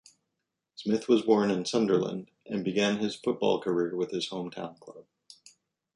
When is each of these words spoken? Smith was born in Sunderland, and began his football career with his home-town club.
Smith 0.73 1.07
was 1.07 1.21
born 1.21 1.51
in 1.51 1.63
Sunderland, 1.63 2.31
and 2.47 2.63
began 2.65 2.97
his 2.97 3.15
football 3.17 3.61
career 3.61 3.95
with 3.95 4.09
his 4.09 4.29
home-town 4.29 4.77
club. 4.79 5.05